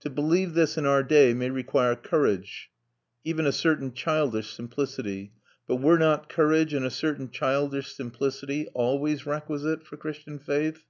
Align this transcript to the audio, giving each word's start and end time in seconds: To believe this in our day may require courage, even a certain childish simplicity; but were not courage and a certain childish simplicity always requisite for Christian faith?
To 0.00 0.08
believe 0.08 0.54
this 0.54 0.78
in 0.78 0.86
our 0.86 1.02
day 1.02 1.34
may 1.34 1.50
require 1.50 1.94
courage, 1.96 2.70
even 3.24 3.44
a 3.44 3.52
certain 3.52 3.92
childish 3.92 4.54
simplicity; 4.54 5.34
but 5.66 5.82
were 5.82 5.98
not 5.98 6.30
courage 6.30 6.72
and 6.72 6.82
a 6.86 6.88
certain 6.88 7.28
childish 7.30 7.92
simplicity 7.92 8.68
always 8.72 9.26
requisite 9.26 9.86
for 9.86 9.98
Christian 9.98 10.38
faith? 10.38 10.86